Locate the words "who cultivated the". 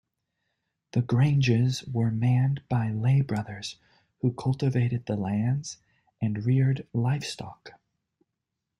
4.21-5.15